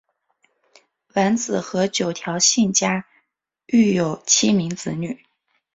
[1.13, 3.05] 完子和九条幸家
[3.67, 5.23] 育有七名子女。